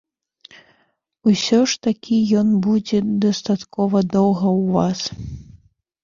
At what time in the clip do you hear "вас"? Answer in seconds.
4.79-4.99